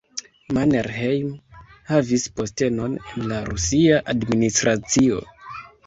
Mannerheim 0.57 1.27
havis 1.91 2.27
postenon 2.41 2.99
en 3.13 3.31
la 3.35 3.41
rusia 3.53 4.05
administracio. 4.19 5.25